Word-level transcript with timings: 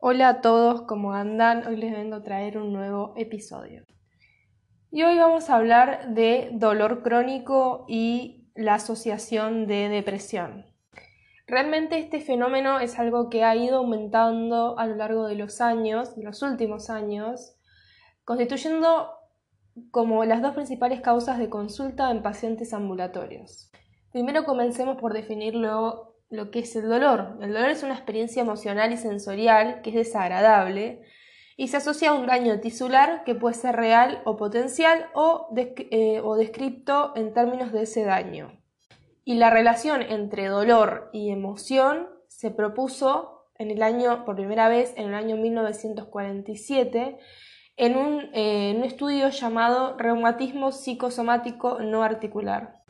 Hola 0.00 0.28
a 0.28 0.40
todos, 0.42 0.82
¿cómo 0.82 1.12
andan? 1.12 1.66
Hoy 1.66 1.74
les 1.74 1.90
vengo 1.90 2.14
a 2.14 2.22
traer 2.22 2.56
un 2.56 2.72
nuevo 2.72 3.14
episodio. 3.16 3.82
Y 4.92 5.02
hoy 5.02 5.18
vamos 5.18 5.50
a 5.50 5.56
hablar 5.56 6.14
de 6.14 6.50
dolor 6.52 7.02
crónico 7.02 7.84
y 7.88 8.48
la 8.54 8.74
asociación 8.74 9.66
de 9.66 9.88
depresión. 9.88 10.66
Realmente 11.48 11.98
este 11.98 12.20
fenómeno 12.20 12.78
es 12.78 12.96
algo 13.00 13.28
que 13.28 13.42
ha 13.42 13.56
ido 13.56 13.78
aumentando 13.78 14.78
a 14.78 14.86
lo 14.86 14.94
largo 14.94 15.26
de 15.26 15.34
los 15.34 15.60
años, 15.60 16.14
de 16.14 16.22
los 16.22 16.42
últimos 16.42 16.90
años, 16.90 17.56
constituyendo 18.24 19.10
como 19.90 20.24
las 20.24 20.42
dos 20.42 20.54
principales 20.54 21.00
causas 21.00 21.40
de 21.40 21.50
consulta 21.50 22.12
en 22.12 22.22
pacientes 22.22 22.72
ambulatorios. 22.72 23.72
Primero 24.12 24.44
comencemos 24.44 24.96
por 24.96 25.12
definirlo 25.12 25.68
lo 25.68 26.17
que 26.50 26.58
es 26.60 26.76
el 26.76 26.88
dolor. 26.88 27.38
El 27.40 27.52
dolor 27.52 27.70
es 27.70 27.82
una 27.82 27.94
experiencia 27.94 28.42
emocional 28.42 28.92
y 28.92 28.96
sensorial 28.96 29.80
que 29.82 29.90
es 29.90 29.96
desagradable 29.96 31.02
y 31.56 31.68
se 31.68 31.78
asocia 31.78 32.10
a 32.10 32.14
un 32.14 32.26
daño 32.26 32.60
tisular 32.60 33.24
que 33.24 33.34
puede 33.34 33.54
ser 33.54 33.74
real 33.74 34.22
o 34.24 34.36
potencial 34.36 35.08
o, 35.14 35.48
eh, 35.56 36.20
o 36.22 36.36
descripto 36.36 37.12
en 37.16 37.34
términos 37.34 37.72
de 37.72 37.82
ese 37.82 38.04
daño. 38.04 38.52
Y 39.24 39.34
la 39.34 39.50
relación 39.50 40.02
entre 40.02 40.46
dolor 40.46 41.10
y 41.12 41.30
emoción 41.30 42.08
se 42.28 42.50
propuso 42.50 43.50
en 43.58 43.70
el 43.70 43.82
año, 43.82 44.24
por 44.24 44.36
primera 44.36 44.68
vez 44.68 44.94
en 44.96 45.08
el 45.08 45.14
año 45.14 45.36
1947 45.36 47.18
en 47.76 47.96
un, 47.96 48.20
eh, 48.34 48.70
en 48.70 48.78
un 48.78 48.84
estudio 48.84 49.28
llamado 49.30 49.96
reumatismo 49.96 50.72
psicosomático 50.72 51.80
no 51.80 52.02
articular, 52.02 52.82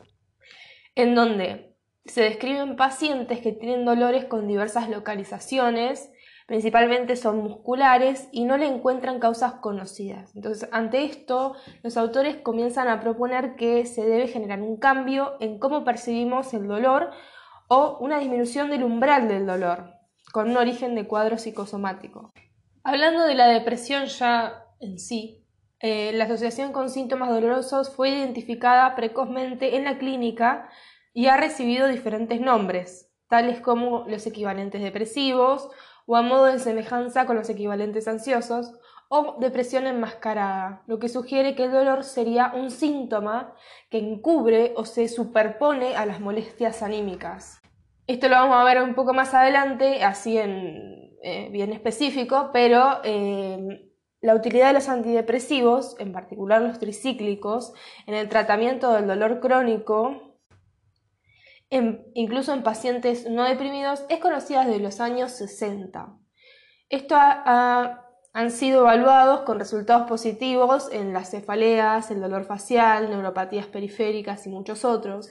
en 0.95 1.15
donde 1.15 1.68
se 2.09 2.23
describen 2.23 2.75
pacientes 2.75 3.39
que 3.39 3.51
tienen 3.51 3.85
dolores 3.85 4.25
con 4.25 4.47
diversas 4.47 4.89
localizaciones, 4.89 6.11
principalmente 6.47 7.15
son 7.15 7.43
musculares 7.43 8.27
y 8.31 8.45
no 8.45 8.57
le 8.57 8.65
encuentran 8.65 9.19
causas 9.19 9.53
conocidas. 9.55 10.35
Entonces, 10.35 10.67
ante 10.71 11.03
esto, 11.03 11.55
los 11.83 11.95
autores 11.97 12.37
comienzan 12.37 12.87
a 12.87 12.99
proponer 12.99 13.55
que 13.55 13.85
se 13.85 14.03
debe 14.03 14.27
generar 14.27 14.61
un 14.61 14.77
cambio 14.77 15.33
en 15.39 15.59
cómo 15.59 15.83
percibimos 15.83 16.53
el 16.55 16.67
dolor 16.67 17.11
o 17.67 17.97
una 17.99 18.17
disminución 18.17 18.71
del 18.71 18.83
umbral 18.83 19.27
del 19.27 19.45
dolor, 19.45 19.93
con 20.33 20.49
un 20.49 20.57
origen 20.57 20.95
de 20.95 21.05
cuadro 21.05 21.37
psicosomático. 21.37 22.33
Hablando 22.83 23.25
de 23.25 23.35
la 23.35 23.47
depresión 23.47 24.05
ya 24.07 24.65
en 24.79 24.97
sí, 24.97 25.45
eh, 25.81 26.11
la 26.13 26.25
asociación 26.25 26.73
con 26.73 26.89
síntomas 26.89 27.29
dolorosos 27.29 27.95
fue 27.95 28.09
identificada 28.09 28.95
precozmente 28.95 29.77
en 29.77 29.83
la 29.83 29.99
clínica 29.99 30.69
y 31.13 31.27
ha 31.27 31.37
recibido 31.37 31.87
diferentes 31.87 32.39
nombres, 32.41 33.11
tales 33.27 33.61
como 33.61 34.05
los 34.07 34.25
equivalentes 34.27 34.81
depresivos 34.81 35.69
o 36.05 36.15
a 36.15 36.21
modo 36.21 36.45
de 36.45 36.59
semejanza 36.59 37.25
con 37.25 37.35
los 37.35 37.49
equivalentes 37.49 38.07
ansiosos 38.07 38.73
o 39.09 39.37
depresión 39.39 39.87
enmascarada, 39.87 40.83
lo 40.85 40.99
que 40.99 41.09
sugiere 41.09 41.55
que 41.55 41.65
el 41.65 41.71
dolor 41.71 42.03
sería 42.03 42.51
un 42.55 42.69
síntoma 42.69 43.55
que 43.89 43.97
encubre 43.97 44.73
o 44.75 44.85
se 44.85 45.07
superpone 45.07 45.95
a 45.95 46.05
las 46.05 46.19
molestias 46.19 46.83
anímicas. 46.83 47.59
Esto 48.05 48.27
lo 48.27 48.35
vamos 48.35 48.57
a 48.57 48.63
ver 48.63 48.81
un 48.81 48.95
poco 48.95 49.13
más 49.13 49.33
adelante, 49.33 50.03
así 50.03 50.37
en 50.37 51.15
eh, 51.23 51.49
bien 51.51 51.73
específico, 51.73 52.51
pero 52.53 53.01
eh, 53.03 53.89
la 54.21 54.35
utilidad 54.35 54.67
de 54.67 54.73
los 54.73 54.89
antidepresivos, 54.89 55.95
en 55.99 56.11
particular 56.11 56.61
los 56.61 56.79
tricíclicos, 56.79 57.73
en 58.05 58.13
el 58.13 58.29
tratamiento 58.29 58.93
del 58.93 59.07
dolor 59.07 59.39
crónico 59.39 60.28
incluso 61.69 62.53
en 62.53 62.63
pacientes 62.63 63.29
no 63.29 63.43
deprimidos, 63.43 64.03
es 64.09 64.19
conocida 64.19 64.65
desde 64.65 64.81
los 64.81 64.99
años 64.99 65.31
60. 65.33 66.17
Esto 66.89 67.15
han 67.15 68.51
sido 68.51 68.81
evaluados 68.81 69.41
con 69.41 69.59
resultados 69.59 70.07
positivos 70.07 70.89
en 70.91 71.13
las 71.13 71.29
cefaleas, 71.29 72.09
el 72.09 72.21
dolor 72.21 72.45
facial, 72.45 73.09
neuropatías 73.09 73.67
periféricas 73.67 74.47
y 74.47 74.49
muchos 74.49 74.83
otros. 74.83 75.29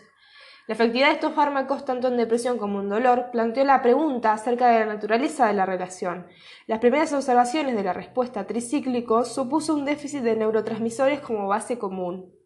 La 0.69 0.75
efectividad 0.75 1.09
de 1.09 1.15
estos 1.15 1.33
fármacos, 1.33 1.87
tanto 1.87 2.09
en 2.09 2.19
depresión 2.19 2.59
como 2.59 2.81
en 2.83 2.91
dolor, 2.91 3.31
planteó 3.33 3.65
la 3.65 3.81
pregunta 3.81 4.35
acerca 4.35 4.69
de 4.69 4.81
la 4.81 4.95
naturaleza 4.95 5.47
de 5.47 5.55
la 5.55 5.65
relación. 5.65 6.27
Las 6.67 6.79
primeras 6.79 7.13
observaciones 7.15 7.75
de 7.75 7.83
la 7.83 7.95
respuesta 7.95 8.47
tricíclico 8.47 9.25
supuso 9.25 9.75
un 9.75 9.87
déficit 9.87 10.21
de 10.21 10.37
neurotransmisores 10.37 11.21
como 11.21 11.49
base 11.49 11.79
común 11.79 12.38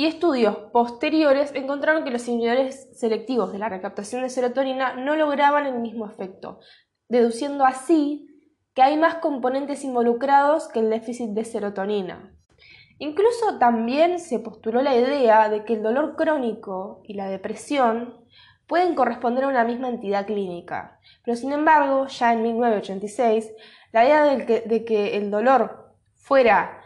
y 0.00 0.06
estudios 0.06 0.56
posteriores 0.72 1.54
encontraron 1.54 2.04
que 2.04 2.10
los 2.10 2.26
inhibidores 2.26 2.88
selectivos 2.98 3.52
de 3.52 3.58
la 3.58 3.68
recaptación 3.68 4.22
de 4.22 4.30
serotonina 4.30 4.94
no 4.94 5.14
lograban 5.14 5.66
el 5.66 5.78
mismo 5.78 6.06
efecto, 6.06 6.58
deduciendo 7.10 7.66
así 7.66 8.26
que 8.72 8.80
hay 8.80 8.96
más 8.96 9.16
componentes 9.16 9.84
involucrados 9.84 10.68
que 10.68 10.78
el 10.78 10.88
déficit 10.88 11.32
de 11.32 11.44
serotonina. 11.44 12.34
Incluso 12.98 13.58
también 13.58 14.20
se 14.20 14.38
postuló 14.38 14.80
la 14.80 14.96
idea 14.96 15.50
de 15.50 15.66
que 15.66 15.74
el 15.74 15.82
dolor 15.82 16.16
crónico 16.16 17.02
y 17.04 17.12
la 17.12 17.28
depresión 17.28 18.24
pueden 18.66 18.94
corresponder 18.94 19.44
a 19.44 19.48
una 19.48 19.64
misma 19.64 19.90
entidad 19.90 20.24
clínica, 20.24 20.98
pero 21.26 21.36
sin 21.36 21.52
embargo, 21.52 22.06
ya 22.06 22.32
en 22.32 22.40
1986, 22.40 23.52
la 23.92 24.06
idea 24.06 24.24
de 24.24 24.46
que, 24.46 24.60
de 24.62 24.82
que 24.86 25.18
el 25.18 25.30
dolor 25.30 25.92
fuera 26.14 26.80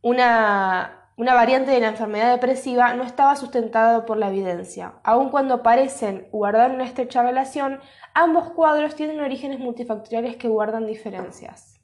una 0.00 0.99
una 1.20 1.34
variante 1.34 1.70
de 1.70 1.80
la 1.80 1.88
enfermedad 1.88 2.32
depresiva 2.32 2.94
no 2.94 3.02
estaba 3.02 3.36
sustentada 3.36 4.06
por 4.06 4.16
la 4.16 4.28
evidencia. 4.28 4.94
Aun 5.04 5.28
cuando 5.28 5.62
parecen 5.62 6.26
guardar 6.32 6.70
una 6.70 6.86
estrecha 6.86 7.22
relación, 7.22 7.78
ambos 8.14 8.52
cuadros 8.52 8.94
tienen 8.94 9.20
orígenes 9.20 9.58
multifactoriales 9.58 10.36
que 10.36 10.48
guardan 10.48 10.86
diferencias. 10.86 11.78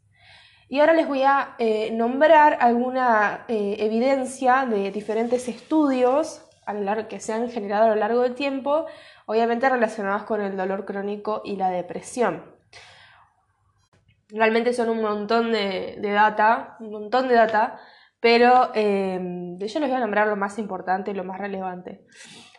Y 0.70 0.80
ahora 0.80 0.94
les 0.94 1.06
voy 1.06 1.22
a 1.22 1.54
eh, 1.58 1.90
nombrar 1.92 2.56
alguna 2.62 3.44
eh, 3.48 3.76
evidencia 3.80 4.64
de 4.64 4.90
diferentes 4.90 5.48
estudios 5.48 6.42
que 7.06 7.20
se 7.20 7.34
han 7.34 7.50
generado 7.50 7.84
a 7.84 7.88
lo 7.88 7.96
largo 7.96 8.22
del 8.22 8.34
tiempo, 8.34 8.86
obviamente 9.26 9.68
relacionados 9.68 10.22
con 10.22 10.40
el 10.40 10.56
dolor 10.56 10.86
crónico 10.86 11.42
y 11.44 11.56
la 11.56 11.68
depresión. 11.68 12.42
Realmente 14.30 14.72
son 14.72 14.88
un 14.88 15.02
montón 15.02 15.52
de, 15.52 15.98
de 16.00 16.10
data, 16.10 16.78
un 16.80 16.90
montón 16.90 17.28
de 17.28 17.34
data 17.34 17.78
pero 18.20 18.70
eh, 18.74 19.18
yo 19.58 19.80
les 19.80 19.88
voy 19.88 19.96
a 19.96 20.00
nombrar 20.00 20.28
lo 20.28 20.36
más 20.36 20.58
importante 20.58 21.10
y 21.10 21.14
lo 21.14 21.24
más 21.24 21.38
relevante. 21.38 22.06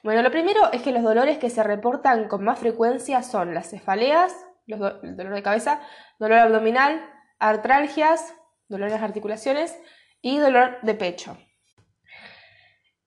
Bueno, 0.04 0.22
lo 0.22 0.32
primero 0.32 0.72
es 0.72 0.82
que 0.82 0.92
los 0.92 1.04
dolores 1.04 1.38
que 1.38 1.50
se 1.50 1.64
reportan 1.64 2.28
con 2.28 2.44
más 2.44 2.60
frecuencia 2.60 3.24
son 3.24 3.54
las 3.54 3.70
cefaleas, 3.70 4.34
el 4.68 4.80
dolor 5.18 5.34
de 5.34 5.44
cabeza, 5.44 5.82
dolor 6.20 6.40
abdominal, 6.40 7.02
artralgias, 7.40 8.34
dolor 8.68 8.90
de 8.90 8.96
las 8.96 9.04
articulaciones 9.04 9.78
y 10.22 10.38
dolor 10.38 10.78
de 10.82 10.94
pecho. 10.94 11.38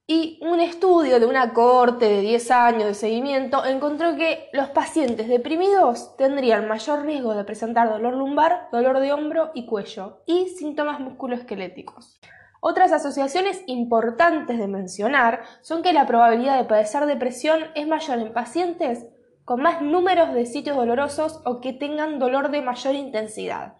Y 0.07 0.39
un 0.41 0.59
estudio 0.59 1.21
de 1.21 1.25
una 1.25 1.53
corte 1.53 2.05
de 2.05 2.21
10 2.21 2.51
años 2.51 2.83
de 2.83 2.93
seguimiento 2.95 3.63
encontró 3.63 4.17
que 4.17 4.49
los 4.51 4.67
pacientes 4.69 5.29
deprimidos 5.29 6.17
tendrían 6.17 6.67
mayor 6.67 7.05
riesgo 7.05 7.33
de 7.33 7.45
presentar 7.45 7.89
dolor 7.89 8.15
lumbar, 8.15 8.67
dolor 8.73 8.99
de 8.99 9.13
hombro 9.13 9.51
y 9.53 9.65
cuello 9.65 10.23
y 10.25 10.49
síntomas 10.49 10.99
musculoesqueléticos. 10.99 12.19
Otras 12.63 12.91
asociaciones 12.91 13.63
importantes 13.65 14.59
de 14.59 14.67
mencionar 14.67 15.41
son 15.61 15.81
que 15.81 15.93
la 15.93 16.05
probabilidad 16.05 16.59
de 16.59 16.69
padecer 16.69 17.07
depresión 17.07 17.59
es 17.73 17.87
mayor 17.87 18.19
en 18.19 18.33
pacientes 18.33 19.07
con 19.45 19.63
más 19.63 19.81
números 19.81 20.31
de 20.35 20.45
sitios 20.45 20.77
dolorosos 20.77 21.41
o 21.43 21.59
que 21.59 21.73
tengan 21.73 22.19
dolor 22.19 22.51
de 22.51 22.61
mayor 22.61 22.93
intensidad. 22.93 23.73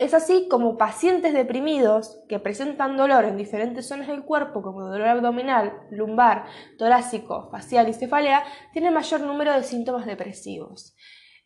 Es 0.00 0.14
así 0.14 0.48
como 0.50 0.76
pacientes 0.76 1.32
deprimidos 1.32 2.24
que 2.28 2.40
presentan 2.40 2.96
dolor 2.96 3.24
en 3.24 3.36
diferentes 3.36 3.86
zonas 3.86 4.08
del 4.08 4.24
cuerpo, 4.24 4.62
como 4.62 4.82
dolor 4.82 5.06
abdominal, 5.06 5.72
lumbar, 5.90 6.46
torácico, 6.76 7.48
facial 7.52 7.88
y 7.88 7.94
cefalea, 7.94 8.42
tienen 8.72 8.94
mayor 8.94 9.20
número 9.20 9.52
de 9.52 9.62
síntomas 9.62 10.06
depresivos. 10.06 10.96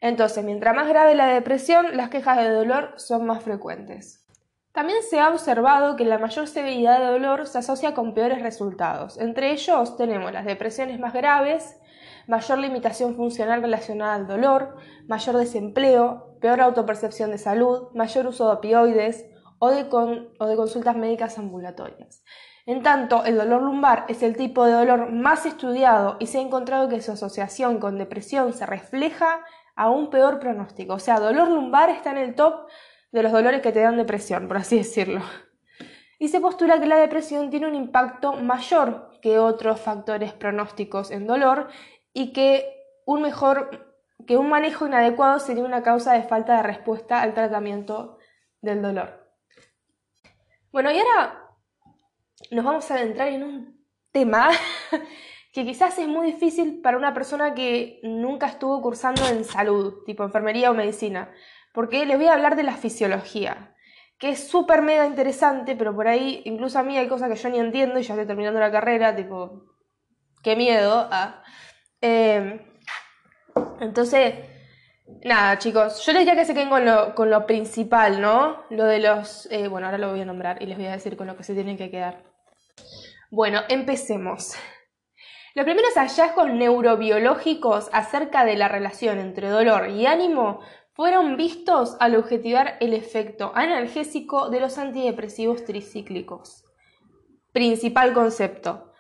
Entonces, 0.01 0.43
mientras 0.43 0.75
más 0.75 0.89
grave 0.89 1.15
la 1.15 1.27
depresión, 1.27 1.99
las 1.99 2.09
quejas 2.09 2.39
de 2.39 2.49
dolor 2.49 2.95
son 2.97 3.27
más 3.27 3.43
frecuentes. 3.43 4.25
También 4.79 5.03
se 5.03 5.19
ha 5.19 5.31
observado 5.31 5.97
que 5.97 6.05
la 6.05 6.19
mayor 6.19 6.47
severidad 6.47 7.01
de 7.01 7.07
dolor 7.07 7.49
se 7.49 7.59
asocia 7.59 7.95
con 7.95 8.15
peores 8.15 8.41
resultados. 8.43 9.19
Entre 9.19 9.51
ellos 9.51 9.97
tenemos 9.97 10.33
las 10.33 10.45
depresiones 10.45 11.01
más 11.01 11.13
graves, 11.13 11.81
mayor 12.29 12.59
limitación 12.59 13.17
funcional 13.17 13.61
relacionada 13.61 14.15
al 14.15 14.29
dolor, 14.29 14.77
mayor 15.09 15.37
desempleo, 15.37 16.39
peor 16.41 16.61
autopercepción 16.61 17.33
de 17.33 17.39
salud, 17.39 17.89
mayor 17.93 18.29
uso 18.29 18.47
de 18.47 18.53
opioides 18.53 19.27
o 19.59 19.71
de, 19.71 19.89
consultas 19.89 20.95
médicas 20.95 21.39
ambulatorias. 21.39 22.23
En 22.65 22.85
tanto, 22.85 23.25
el 23.25 23.37
dolor 23.37 23.63
lumbar 23.63 24.05
es 24.07 24.23
el 24.23 24.37
tipo 24.37 24.65
de 24.65 24.75
dolor 24.75 25.11
más 25.11 25.45
estudiado 25.45 26.19
y 26.21 26.27
se 26.29 26.39
ha 26.39 26.43
encontrado 26.43 26.89
que 26.89 27.03
su 27.03 27.11
asociación 27.11 27.81
con 27.81 27.99
depresión 27.99 28.53
se 28.53 28.65
refleja 28.65 29.41
a 29.75 29.91
un 29.91 30.11
peor 30.11 30.39
pronóstico. 30.39 30.95
O 30.95 30.99
sea, 31.01 31.19
dolor 31.19 31.49
lumbar 31.49 31.91
está 31.91 32.13
en 32.13 32.19
el 32.19 32.37
top 32.37 32.69
de 33.13 33.23
los 33.23 33.33
dolores 33.33 33.63
que 33.63 33.73
te 33.73 33.81
dan 33.81 33.97
depresión, 33.97 34.49
por 34.49 34.59
así 34.59 34.79
decirlo. 34.79 35.23
Y 36.19 36.29
se 36.29 36.41
postula 36.41 36.81
que 36.81 36.87
la 36.87 36.97
depresión 36.97 37.51
tiene 37.51 37.69
un 37.69 37.75
impacto 37.75 38.33
mayor 38.35 39.11
que 39.23 39.39
otros 39.39 39.81
factores 39.81 40.33
pronósticos 40.33 41.11
en 41.11 41.27
dolor 41.27 41.69
y 42.13 42.33
que 42.33 42.65
un 43.07 43.23
mejor 43.23 43.89
que 44.27 44.37
un 44.37 44.49
manejo 44.49 44.87
inadecuado 44.87 45.39
sería 45.39 45.65
una 45.65 45.83
causa 45.83 46.13
de 46.13 46.23
falta 46.23 46.57
de 46.57 46.63
respuesta 46.63 47.23
al 47.23 47.35
tratamiento 47.35 48.19
del 48.61 48.83
dolor. 48.83 49.27
Bueno, 50.73 50.91
y 50.91 50.99
ahora 50.99 51.49
nos 52.51 52.65
vamos 52.65 52.91
a 52.91 52.95
adentrar 52.95 53.29
en 53.29 53.45
un 53.45 53.87
tema 54.11 54.51
que 55.53 55.65
quizás 55.65 55.99
es 55.99 56.09
muy 56.09 56.33
difícil 56.33 56.81
para 56.83 56.99
una 56.99 57.15
persona 57.15 57.55
que 57.55 58.01
nunca 58.03 58.47
estuvo 58.47 58.83
cursando 58.83 59.27
en 59.29 59.45
salud, 59.45 60.05
tipo 60.05 60.25
enfermería 60.25 60.71
o 60.71 60.75
medicina, 60.75 61.33
porque 61.79 62.05
les 62.07 62.17
voy 62.17 62.27
a 62.27 62.33
hablar 62.33 62.57
de 62.57 62.65
la 62.65 62.77
fisiología, 62.77 63.73
que 64.19 64.31
es 64.31 64.49
súper 64.49 64.83
mega 64.83 65.07
interesante, 65.07 65.77
pero 65.77 65.95
por 65.95 66.09
ahí 66.09 66.43
incluso 66.45 66.77
a 66.81 66.83
mí 66.83 66.99
hay 66.99 67.07
cosas 67.07 67.29
que 67.29 67.37
yo 67.37 67.49
ni 67.51 67.61
entiendo 67.61 68.01
y 68.01 68.03
ya 68.03 68.15
estoy 68.15 68.27
terminando 68.27 68.59
la 68.59 68.73
carrera, 68.73 69.15
tipo, 69.15 69.63
qué 70.43 70.57
miedo. 70.57 71.09
Ah. 71.13 71.41
Em, 72.01 72.61
entonces, 73.79 74.35
nada, 75.23 75.57
chicos, 75.61 76.05
yo 76.05 76.13
les 76.15 76.23
diría 76.23 76.35
que 76.35 76.47
se 76.47 76.53
queden 76.53 76.69
con 76.69 76.85
lo, 76.85 77.15
con 77.15 77.31
lo 77.31 77.47
principal, 77.47 78.21
¿no? 78.21 78.65
Lo 78.71 78.85
de 78.85 78.99
los... 78.99 79.47
Eh, 79.53 79.69
bueno, 79.69 79.87
ahora 79.87 79.99
lo 79.99 80.11
voy 80.11 80.23
a 80.23 80.25
nombrar 80.25 80.61
y 80.61 80.67
les 80.67 80.79
voy 80.79 80.87
a 80.87 80.93
decir 80.95 81.17
con 81.17 81.29
lo 81.29 81.37
que 81.37 81.45
se 81.45 81.55
tienen 81.55 81.77
que 81.77 81.93
quedar. 81.93 82.25
Bueno, 83.31 83.61
empecemos. 83.69 84.57
Los 85.55 85.65
primeros 85.65 85.95
hallazgos 85.95 86.51
neurobiológicos 86.51 87.89
acerca 87.93 88.45
de 88.45 88.57
la 88.57 88.67
relación 88.67 89.19
entre 89.19 89.49
dolor 89.49 89.91
y 89.91 90.07
ánimo 90.07 90.61
fueron 90.99 91.37
vistos 91.37 91.97
al 92.01 92.17
objetivar 92.17 92.77
el 92.81 92.93
efecto 92.93 93.53
analgésico 93.55 94.51
de 94.51 94.59
los 94.59 94.79
antidepresivos 94.79 95.65
tricíclicos. 95.65 96.65
Principal 97.53 98.13
concepto, 98.13 98.93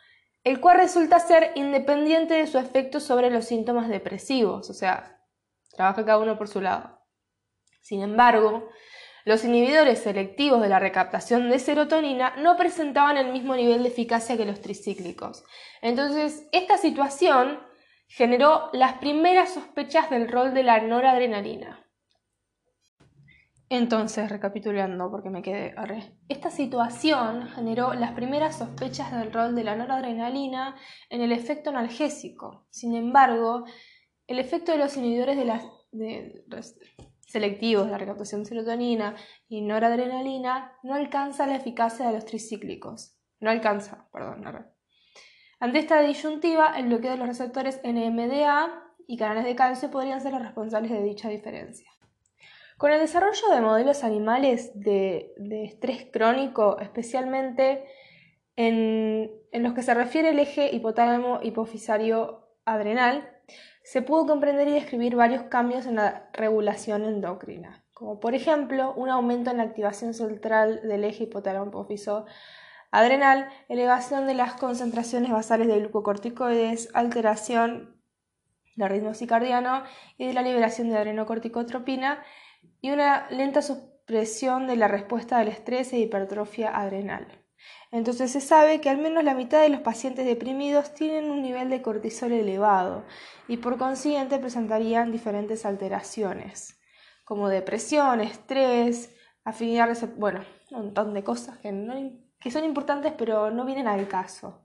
el 0.44 0.60
cual 0.60 0.76
resulta 0.76 1.18
ser 1.18 1.50
independiente 1.56 2.34
de 2.34 2.46
su 2.46 2.56
efecto 2.56 3.00
sobre 3.00 3.30
los 3.30 3.46
síntomas 3.46 3.88
depresivos, 3.88 4.70
o 4.70 4.74
sea, 4.74 5.24
trabaja 5.72 6.04
cada 6.04 6.18
uno 6.18 6.38
por 6.38 6.46
su 6.46 6.60
lado. 6.60 7.00
Sin 7.80 8.00
embargo, 8.00 8.68
los 9.24 9.44
inhibidores 9.44 9.98
selectivos 9.98 10.62
de 10.62 10.68
la 10.68 10.78
recaptación 10.78 11.50
de 11.50 11.58
serotonina 11.58 12.36
no 12.36 12.56
presentaban 12.56 13.16
el 13.16 13.32
mismo 13.32 13.56
nivel 13.56 13.82
de 13.82 13.88
eficacia 13.88 14.36
que 14.36 14.46
los 14.46 14.60
tricíclicos. 14.60 15.44
Entonces, 15.82 16.46
esta 16.52 16.78
situación 16.78 17.58
generó 18.06 18.70
las 18.72 18.98
primeras 18.98 19.52
sospechas 19.52 20.10
del 20.10 20.30
rol 20.30 20.54
de 20.54 20.62
la 20.62 20.80
noradrenalina. 20.80 21.86
Entonces, 23.70 24.30
recapitulando, 24.30 25.10
porque 25.10 25.28
me 25.28 25.42
quedé 25.42 25.74
Esta 26.28 26.50
situación 26.50 27.48
generó 27.48 27.92
las 27.92 28.12
primeras 28.12 28.56
sospechas 28.56 29.12
del 29.12 29.30
rol 29.32 29.54
de 29.54 29.64
la 29.64 29.76
noradrenalina 29.76 30.74
en 31.10 31.20
el 31.20 31.32
efecto 31.32 31.70
analgésico. 31.70 32.66
Sin 32.70 32.94
embargo, 32.94 33.64
el 34.26 34.38
efecto 34.38 34.72
de 34.72 34.78
los 34.78 34.96
inhibidores 34.96 35.36
de 35.36 36.62
selectivos 37.20 37.90
de 37.90 37.98
recaptación 37.98 38.42
de 38.42 38.48
serotonina 38.48 39.14
y 39.48 39.60
noradrenalina 39.60 40.72
no 40.82 40.94
alcanza 40.94 41.46
la 41.46 41.56
eficacia 41.56 42.06
de 42.06 42.14
los 42.14 42.24
tricíclicos. 42.24 43.18
No 43.40 43.50
alcanza, 43.50 44.08
perdón. 44.12 44.44
Ante 45.60 45.78
esta 45.78 46.00
disyuntiva, 46.00 46.74
el 46.78 46.86
bloqueo 46.86 47.12
de 47.12 47.18
los 47.18 47.28
receptores 47.28 47.80
NMDA 47.84 48.94
y 49.06 49.16
canales 49.18 49.44
de 49.44 49.54
calcio 49.54 49.90
podrían 49.90 50.20
ser 50.20 50.32
los 50.32 50.42
responsables 50.42 50.90
de 50.90 51.02
dicha 51.02 51.28
diferencia. 51.28 51.90
Con 52.78 52.92
el 52.92 53.00
desarrollo 53.00 53.48
de 53.50 53.60
modelos 53.60 54.04
animales 54.04 54.70
de, 54.72 55.34
estrés 55.64 56.06
crónico, 56.12 56.78
especialmente 56.78 57.84
en, 58.54 59.32
los 59.52 59.74
que 59.74 59.82
se 59.82 59.94
refiere 59.94 60.28
el 60.30 60.38
eje 60.38 60.72
hipotálamo 60.72 61.40
hipofisario 61.42 62.46
adrenal, 62.64 63.28
se 63.82 64.00
pudo 64.00 64.26
comprender 64.28 64.68
y 64.68 64.72
describir 64.74 65.16
varios 65.16 65.42
cambios 65.44 65.86
en 65.86 65.96
la 65.96 66.30
regulación 66.32 67.04
endocrina, 67.04 67.84
como 67.94 68.20
por 68.20 68.36
ejemplo 68.36 68.94
un 68.94 69.08
aumento 69.08 69.50
en 69.50 69.56
la 69.56 69.64
activación 69.64 70.14
central 70.14 70.80
del 70.84 71.02
eje 71.02 71.24
hipotálamo 71.24 71.88
adrenal, 72.92 73.48
elevación 73.68 74.28
de 74.28 74.34
las 74.34 74.54
concentraciones 74.54 75.32
basales 75.32 75.66
de 75.66 75.80
glucocorticoides, 75.80 76.90
alteración 76.94 78.00
del 78.76 78.88
ritmo 78.88 79.14
circadiano 79.14 79.82
y 80.16 80.28
de 80.28 80.32
la 80.32 80.42
liberación 80.42 80.90
de 80.90 80.96
adrenocorticotropina 80.96 82.22
y 82.80 82.90
una 82.90 83.28
lenta 83.30 83.62
supresión 83.62 84.66
de 84.66 84.76
la 84.76 84.88
respuesta 84.88 85.38
del 85.38 85.48
estrés 85.48 85.92
e 85.92 85.98
hipertrofia 85.98 86.76
adrenal. 86.76 87.26
Entonces 87.90 88.30
se 88.30 88.40
sabe 88.40 88.80
que 88.80 88.90
al 88.90 88.98
menos 88.98 89.24
la 89.24 89.34
mitad 89.34 89.62
de 89.62 89.70
los 89.70 89.80
pacientes 89.80 90.26
deprimidos 90.26 90.94
tienen 90.94 91.30
un 91.30 91.42
nivel 91.42 91.70
de 91.70 91.82
cortisol 91.82 92.32
elevado 92.32 93.04
y 93.48 93.56
por 93.56 93.78
consiguiente 93.78 94.38
presentarían 94.38 95.10
diferentes 95.10 95.64
alteraciones, 95.64 96.78
como 97.24 97.48
depresión, 97.48 98.20
estrés, 98.20 99.14
afinidad, 99.44 99.96
bueno, 100.16 100.44
un 100.70 100.78
montón 100.78 101.14
de 101.14 101.24
cosas 101.24 101.58
que, 101.58 102.20
que 102.40 102.50
son 102.50 102.64
importantes 102.64 103.14
pero 103.16 103.50
no 103.50 103.64
vienen 103.64 103.88
al 103.88 104.06
caso. 104.06 104.64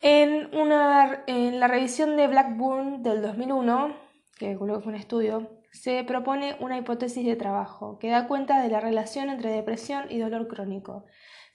En, 0.00 0.54
una, 0.56 1.24
en 1.26 1.58
la 1.58 1.66
revisión 1.66 2.16
de 2.16 2.28
Blackburn 2.28 3.02
del 3.02 3.20
2001, 3.20 3.96
que 4.38 4.56
fue 4.56 4.80
un 4.86 4.94
estudio, 4.94 5.57
se 5.70 6.02
propone 6.04 6.56
una 6.60 6.78
hipótesis 6.78 7.24
de 7.24 7.36
trabajo 7.36 7.98
que 7.98 8.10
da 8.10 8.26
cuenta 8.26 8.62
de 8.62 8.70
la 8.70 8.80
relación 8.80 9.30
entre 9.30 9.50
depresión 9.50 10.06
y 10.10 10.18
dolor 10.18 10.48
crónico 10.48 11.06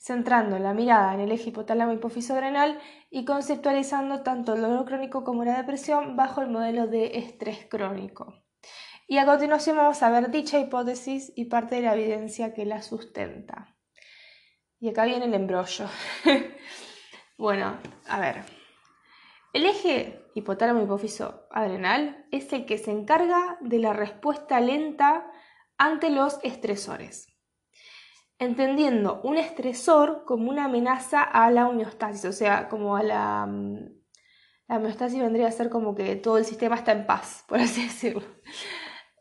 centrando 0.04 0.60
la 0.60 0.74
mirada 0.74 1.14
en 1.14 1.22
el 1.22 1.32
eje 1.32 1.50
hipotálamo 1.50 1.94
adrenal 1.94 2.78
y 3.10 3.24
conceptualizando 3.24 4.22
tanto 4.22 4.54
el 4.54 4.62
dolor 4.62 4.84
crónico 4.84 5.24
como 5.24 5.46
la 5.46 5.56
depresión 5.56 6.18
bajo 6.18 6.42
el 6.42 6.50
modelo 6.50 6.88
de 6.88 7.18
estrés 7.20 7.66
crónico. 7.70 8.44
Y 9.08 9.18
a 9.18 9.26
continuación 9.26 9.78
vamos 9.78 10.04
a 10.04 10.10
ver 10.10 10.30
dicha 10.30 10.60
hipótesis 10.60 11.32
y 11.38 11.46
parte 11.46 11.76
de 11.76 11.84
la 11.84 11.96
evidencia 11.96 12.54
que 12.54 12.66
la 12.66 12.82
sustenta. 12.82 13.78
Y 14.78 14.90
acá 14.90 15.06
viene 15.06 15.26
el 15.26 15.34
embrollo. 15.34 15.88
bueno, 17.38 17.78
a 18.06 18.20
ver. 18.20 18.44
El 19.54 19.66
eje 19.66 20.22
hipotálamo 20.34 20.84
hipófiso 20.84 21.48
adrenal 21.52 22.26
es 22.32 22.52
el 22.54 22.66
que 22.66 22.78
se 22.78 22.92
encarga 22.92 23.58
de 23.62 23.80
la 23.80 23.94
respuesta 23.94 24.60
lenta 24.60 25.32
ante 25.78 26.10
los 26.10 26.40
estresores 26.44 27.34
entendiendo 28.44 29.22
un 29.24 29.38
estresor 29.38 30.24
como 30.26 30.50
una 30.50 30.66
amenaza 30.66 31.24
a 31.24 31.50
la 31.52 31.68
homeostasis, 31.68 32.26
o 32.26 32.34
sea, 32.34 32.70
como 32.70 32.96
a 32.96 33.04
la... 33.04 33.46
Mm, 33.46 34.04
la 34.68 34.78
homeostasis 34.78 35.20
vendría 35.20 35.48
a 35.48 35.52
ser 35.52 35.70
como 35.70 35.94
que 35.94 36.16
todo 36.16 36.38
el 36.38 36.46
sistema 36.46 36.76
está 36.76 36.94
en 36.94 37.06
paz, 37.06 37.44
por 37.48 37.60
así 37.60 37.84
decirlo, 37.84 38.24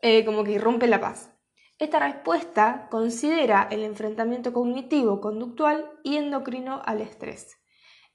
eh, 0.01 0.25
como 0.25 0.43
que 0.43 0.53
irrumpe 0.53 0.87
la 0.87 1.01
paz. 1.01 1.31
Esta 1.79 1.99
respuesta 1.99 2.87
considera 2.89 3.67
el 3.69 3.83
enfrentamiento 3.83 4.53
cognitivo, 4.53 5.19
conductual 5.19 5.91
y 6.03 6.17
endocrino 6.17 6.81
al 6.85 7.01
estrés. 7.01 7.57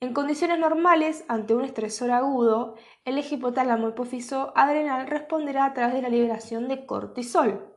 En 0.00 0.12
condiciones 0.12 0.58
normales, 0.58 1.24
ante 1.28 1.54
un 1.54 1.64
estresor 1.64 2.10
agudo, 2.12 2.76
el 3.04 3.18
eje 3.18 3.34
hipotálamo 3.34 3.88
hipófiso 3.88 4.52
adrenal 4.54 5.06
responderá 5.06 5.64
a 5.64 5.74
través 5.74 5.94
de 5.94 6.02
la 6.02 6.08
liberación 6.08 6.68
de 6.68 6.86
cortisol, 6.86 7.74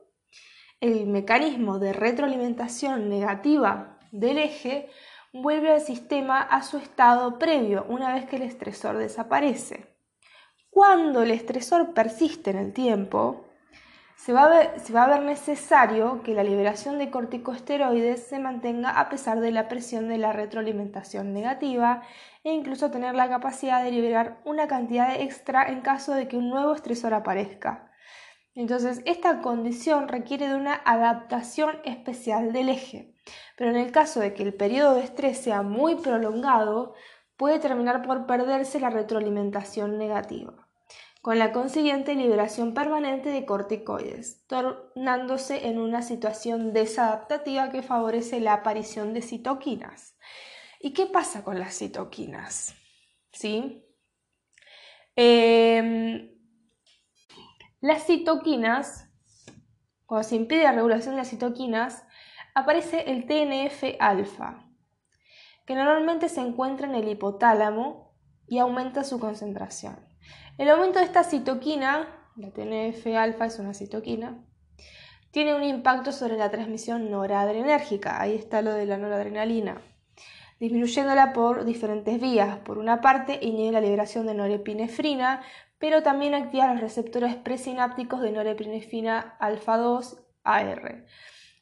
el 0.82 1.06
mecanismo 1.06 1.78
de 1.78 1.92
retroalimentación 1.92 3.08
negativa 3.08 4.00
del 4.10 4.38
eje 4.38 4.88
vuelve 5.32 5.70
al 5.70 5.80
sistema 5.80 6.40
a 6.40 6.64
su 6.64 6.76
estado 6.76 7.38
previo 7.38 7.86
una 7.88 8.12
vez 8.12 8.26
que 8.26 8.34
el 8.34 8.42
estresor 8.42 8.98
desaparece. 8.98 9.96
Cuando 10.70 11.22
el 11.22 11.30
estresor 11.30 11.94
persiste 11.94 12.50
en 12.50 12.58
el 12.58 12.72
tiempo, 12.72 13.44
se 14.16 14.32
va, 14.32 14.44
a 14.44 15.08
ver, 15.08 15.22
necesario 15.22 16.22
que 16.22 16.34
la 16.34 16.44
liberación 16.44 16.98
de 16.98 17.10
corticosteroides 17.10 18.26
se 18.26 18.38
mantenga 18.38 18.90
a 18.90 19.08
pesar 19.08 19.40
de 19.40 19.50
la 19.50 19.68
presión 19.68 20.08
de 20.08 20.18
la 20.18 20.32
retroalimentación 20.32 21.32
negativa 21.32 22.02
e 22.44 22.52
incluso 22.52 22.90
tener 22.90 23.14
la 23.14 23.28
capacidad 23.28 23.82
de 23.82 23.90
liberar 23.90 24.40
una 24.44 24.68
cantidad 24.68 25.20
extra 25.20 25.64
en 25.64 25.80
caso 25.80 26.14
de 26.14 26.28
que 26.28 26.36
un 26.36 26.50
nuevo 26.50 26.74
estresor 26.74 27.14
aparezca. 27.14 27.90
Entonces, 28.54 29.00
esta 29.06 29.40
condición 29.40 30.08
requiere 30.08 30.48
de 30.48 30.56
una 30.56 30.74
adaptación 30.84 31.80
especial 31.84 32.52
del 32.52 32.68
eje, 32.68 33.14
pero 33.56 33.70
en 33.70 33.76
el 33.76 33.92
caso 33.92 34.20
de 34.20 34.34
que 34.34 34.42
el 34.42 34.54
periodo 34.54 34.94
de 34.94 35.04
estrés 35.04 35.38
sea 35.38 35.62
muy 35.62 35.96
prolongado, 35.96 36.94
puede 37.36 37.58
terminar 37.58 38.02
por 38.02 38.26
perderse 38.26 38.78
la 38.78 38.90
retroalimentación 38.90 39.98
negativa, 39.98 40.68
con 41.22 41.38
la 41.38 41.52
consiguiente 41.52 42.16
liberación 42.16 42.74
permanente 42.74 43.28
de 43.28 43.46
corticoides, 43.46 44.44
tornándose 44.48 45.68
en 45.68 45.78
una 45.78 46.02
situación 46.02 46.72
desadaptativa 46.72 47.70
que 47.70 47.82
favorece 47.82 48.40
la 48.40 48.54
aparición 48.54 49.14
de 49.14 49.22
citoquinas. 49.22 50.16
¿Y 50.80 50.92
qué 50.94 51.06
pasa 51.06 51.44
con 51.44 51.60
las 51.60 51.78
citoquinas? 51.78 52.74
¿Sí? 53.30 53.86
Em, 55.14 56.32
las 57.80 58.04
citoquinas, 58.04 59.08
cuando 60.06 60.28
se 60.28 60.34
impide 60.34 60.64
la 60.64 60.72
regulación 60.72 61.14
de 61.14 61.18
las 61.18 61.30
citoquinas, 61.30 62.04
aparece 62.52 63.12
el 63.12 63.26
TNF-alfa, 63.26 64.68
que 65.66 65.76
normalmente 65.76 66.28
se 66.28 66.40
encuentra 66.40 66.88
en 66.88 66.96
el 66.96 67.08
hipotálamo 67.08 68.12
y 68.48 68.58
aumenta 68.58 69.04
su 69.04 69.20
concentración. 69.20 70.11
El 70.58 70.68
aumento 70.68 70.98
de 70.98 71.04
esta 71.06 71.24
citoquina 71.24 72.08
la 72.36 72.50
TNF-alfa 72.50 73.46
es 73.46 73.58
una 73.58 73.74
citoquina, 73.74 74.42
tiene 75.32 75.54
un 75.54 75.64
impacto 75.64 76.12
sobre 76.12 76.38
la 76.38 76.50
transmisión 76.50 77.10
noradrenérgica, 77.10 78.20
ahí 78.20 78.34
está 78.34 78.62
lo 78.62 78.72
de 78.72 78.86
la 78.86 78.96
noradrenalina, 78.96 79.82
disminuyéndola 80.58 81.34
por 81.34 81.64
diferentes 81.66 82.20
vías. 82.20 82.58
Por 82.60 82.78
una 82.78 83.02
parte, 83.02 83.38
inhibe 83.42 83.72
la 83.72 83.80
liberación 83.82 84.26
de 84.26 84.34
norepinefrina, 84.34 85.42
pero 85.78 86.02
también 86.02 86.34
activa 86.34 86.72
los 86.72 86.80
receptores 86.80 87.36
presinápticos 87.36 88.22
de 88.22 88.32
norepinefrina 88.32 89.36
alfa 89.38 89.76
2 89.76 90.22
AR, 90.44 91.04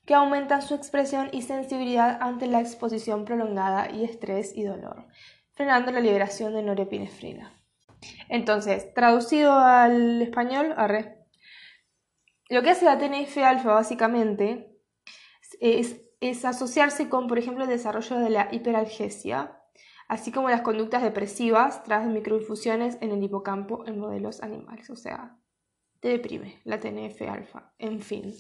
que 0.07 0.15
aumentan 0.15 0.63
su 0.63 0.75
expresión 0.75 1.31
y 1.33 1.43
sensibilidad 1.43 2.19
ante 2.21 2.47
la 2.47 2.61
exposición 2.61 3.25
prolongada 3.25 3.91
y 3.91 4.05
estrés 4.05 4.57
y 4.57 4.63
dolor, 4.63 5.09
frenando 5.53 5.91
la 5.91 6.01
liberación 6.01 6.55
de 6.55 6.63
norepinefrina. 6.63 7.60
Entonces, 8.29 8.93
traducido 8.95 9.53
al 9.53 10.23
español, 10.23 10.75
arre, 10.77 11.21
lo 12.49 12.63
que 12.63 12.71
hace 12.71 12.85
la 12.85 12.99
TNF-alfa 12.99 13.73
básicamente 13.75 14.77
es, 15.61 16.01
es, 16.21 16.45
asociarse 16.45 17.09
con, 17.09 17.29
por 17.29 17.39
ejemplo, 17.39 17.65
el 17.65 17.71
desarrollo 17.71 18.19
de 18.19 18.31
la 18.31 18.49
hiperalgesia, 18.51 19.57
así 20.09 20.33
como 20.33 20.51
las 20.51 20.63
conductas 20.63 21.03
depresivas 21.03 21.85
tras 21.85 22.07
microinfusiones 22.07 22.99
en 23.01 23.13
el 23.13 23.23
hipocampo 23.23 23.87
en 23.87 24.01
modelos 24.01 24.43
animales. 24.43 24.91
O 24.91 24.97
sea, 24.97 25.39
te 26.01 26.09
deprime 26.09 26.61
la 26.65 26.81
TNF-alfa. 26.81 27.73
En 27.79 28.01
fin. 28.01 28.35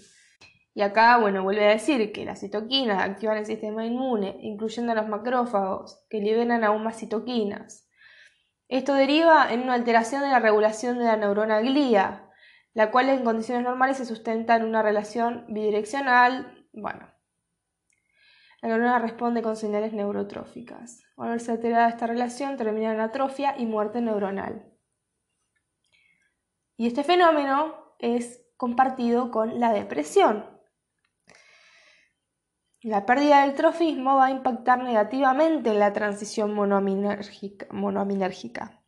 Y 0.74 0.82
acá, 0.82 1.18
bueno, 1.18 1.42
vuelve 1.42 1.66
a 1.66 1.70
decir 1.70 2.12
que 2.12 2.24
las 2.24 2.40
citoquinas 2.40 3.02
activan 3.02 3.38
el 3.38 3.46
sistema 3.46 3.86
inmune, 3.86 4.38
incluyendo 4.40 4.94
los 4.94 5.08
macrófagos, 5.08 6.04
que 6.08 6.20
liberan 6.20 6.64
aún 6.64 6.82
más 6.82 6.98
citoquinas. 6.98 7.88
Esto 8.70 8.94
deriva 8.94 9.52
en 9.52 9.62
una 9.62 9.74
alteración 9.74 10.22
de 10.22 10.28
la 10.28 10.38
regulación 10.38 10.96
de 10.96 11.04
la 11.04 11.16
neurona 11.16 11.60
glía, 11.60 12.30
la 12.72 12.92
cual 12.92 13.08
en 13.08 13.24
condiciones 13.24 13.64
normales 13.64 13.96
se 13.96 14.06
sustenta 14.06 14.54
en 14.54 14.64
una 14.64 14.80
relación 14.80 15.44
bidireccional. 15.48 16.68
Bueno, 16.72 17.10
la 18.62 18.68
neurona 18.68 19.00
responde 19.00 19.42
con 19.42 19.56
señales 19.56 19.92
neurotróficas. 19.92 21.02
Al 21.16 21.30
verse 21.30 21.50
alterada 21.50 21.88
esta 21.88 22.06
relación, 22.06 22.56
termina 22.56 22.92
en 22.92 23.00
atrofia 23.00 23.56
y 23.58 23.66
muerte 23.66 24.00
neuronal. 24.00 24.72
Y 26.76 26.86
este 26.86 27.02
fenómeno 27.02 27.96
es 27.98 28.46
compartido 28.56 29.32
con 29.32 29.58
la 29.58 29.72
depresión. 29.72 30.59
La 32.82 33.04
pérdida 33.04 33.42
del 33.42 33.54
trofismo 33.54 34.16
va 34.16 34.26
a 34.26 34.30
impactar 34.30 34.82
negativamente 34.82 35.70
en 35.70 35.78
la 35.78 35.92
transición 35.92 36.54
monoaminérgica 36.54 38.80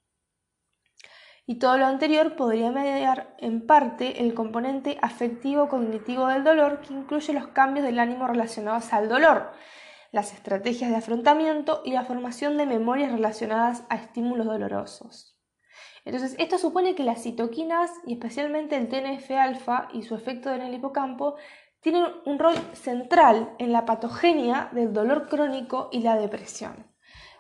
y 1.47 1.57
todo 1.57 1.77
lo 1.77 1.87
anterior 1.87 2.37
podría 2.37 2.71
mediar 2.71 3.35
en 3.39 3.67
parte 3.67 4.23
el 4.23 4.35
componente 4.35 4.99
afectivo 5.03 5.69
cognitivo 5.69 6.29
del 6.29 6.45
dolor 6.45 6.81
que 6.81 6.95
incluye 6.95 7.33
los 7.33 7.49
cambios 7.49 7.85
del 7.85 7.99
ánimo 7.99 8.27
relacionados 8.27 8.93
al 8.93 9.09
dolor, 9.09 9.53
las 10.13 10.33
estrategias 10.33 10.91
de 10.91 10.97
afrontamiento 10.97 11.83
y 11.85 11.93
la 11.93 12.05
formación 12.05 12.57
de 12.57 12.67
memorias 12.67 13.13
relacionadas 13.13 13.85
a 13.89 13.97
estímulos 13.97 14.47
dolorosos. 14.47 15.37
Entonces, 16.05 16.35
esto 16.39 16.59
supone 16.59 16.95
que 16.95 17.05
las 17.05 17.23
citoquinas 17.23 17.91
y 18.07 18.15
especialmente 18.15 18.77
el 18.77 18.89
TNF-alfa 18.89 19.89
y 19.93 20.03
su 20.03 20.15
efecto 20.15 20.53
en 20.53 20.63
el 20.63 20.75
hipocampo 20.75 21.37
tienen 21.83 22.07
un 22.25 22.39
rol 22.39 22.55
central 22.75 23.55
en 23.59 23.73
la 23.73 23.85
patogenia 23.85 24.71
del 24.73 24.93
dolor 24.93 25.29
crónico 25.29 25.89
y 25.93 26.01
la 26.01 26.17
depresión. 26.17 26.87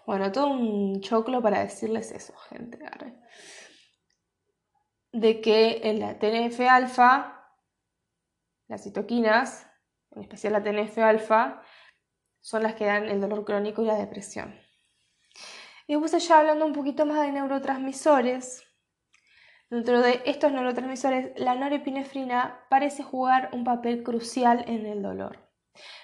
Bueno, 0.04 0.30
todo 0.32 0.48
un 0.48 1.00
choclo 1.00 1.40
para 1.40 1.60
decirles 1.60 2.10
eso, 2.10 2.34
gente 2.50 2.78
de 5.12 5.40
que 5.42 5.80
en 5.84 6.00
la 6.00 6.18
TNF-alfa, 6.18 7.46
las 8.66 8.82
citoquinas, 8.82 9.66
en 10.10 10.22
especial 10.22 10.54
la 10.54 10.62
TNF-alfa, 10.62 11.62
son 12.40 12.62
las 12.62 12.74
que 12.74 12.86
dan 12.86 13.08
el 13.08 13.20
dolor 13.20 13.44
crónico 13.44 13.82
y 13.82 13.86
la 13.86 13.96
depresión. 13.96 14.58
Y 15.86 15.92
después 15.92 16.14
allá 16.14 16.40
hablando 16.40 16.64
un 16.64 16.72
poquito 16.72 17.04
más 17.06 17.20
de 17.20 17.32
neurotransmisores, 17.32 18.64
dentro 19.72 20.02
de 20.02 20.20
estos 20.26 20.52
neurotransmisores, 20.52 21.32
la 21.36 21.54
norepinefrina 21.54 22.60
parece 22.68 23.02
jugar 23.02 23.48
un 23.54 23.64
papel 23.64 24.02
crucial 24.02 24.66
en 24.68 24.84
el 24.84 25.00
dolor. 25.00 25.38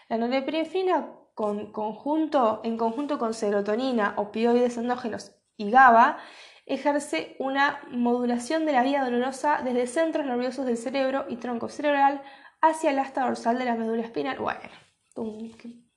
La 0.09 0.17
norepinefrina 0.17 1.13
en 1.37 1.71
conjunto 1.71 3.19
con 3.19 3.35
serotonina, 3.35 4.15
opioides 4.17 4.79
endógenos 4.79 5.33
y 5.59 5.71
GABA 5.71 6.19
ejerce 6.65 7.37
una 7.39 7.81
modulación 7.91 8.65
de 8.65 8.73
la 8.73 8.83
vía 8.83 9.05
dolorosa 9.05 9.61
desde 9.63 9.87
centros 9.87 10.25
nerviosos 10.25 10.65
del 10.65 10.79
cerebro 10.79 11.27
y 11.29 11.37
tronco 11.37 11.69
cerebral 11.69 12.23
hacia 12.63 12.91
el 12.91 12.99
asta 12.99 13.27
dorsal 13.27 13.59
de 13.59 13.67
la 13.67 13.75
médula 13.75 14.03
espinal. 14.03 14.39
Bueno, 14.39 14.61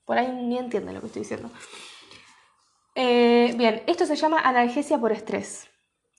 por 0.04 0.18
ahí 0.18 0.30
ni 0.30 0.58
entienden 0.58 0.96
lo 0.96 1.00
que 1.00 1.08
estoy 1.08 1.22
diciendo. 1.22 1.50
Eh, 2.96 3.54
bien, 3.58 3.82
esto 3.88 4.06
se 4.06 4.18
llama 4.18 4.42
analgesia 4.42 4.98
por 4.98 5.14
estrés, 5.14 5.70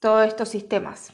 todos 0.00 0.26
estos 0.26 0.48
sistemas. 0.48 1.12